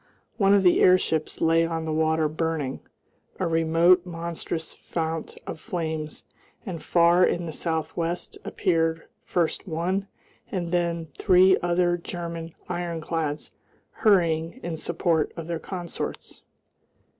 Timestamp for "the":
0.63-0.79, 1.85-1.93, 7.45-7.51